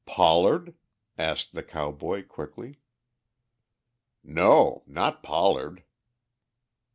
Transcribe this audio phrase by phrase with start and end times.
[0.07, 0.73] "Pollard?"
[1.15, 2.79] asked the cowboy quickly.
[4.23, 4.81] "No.
[4.87, 5.83] Not Pollard."